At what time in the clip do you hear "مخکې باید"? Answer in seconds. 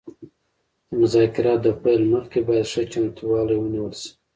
2.13-2.69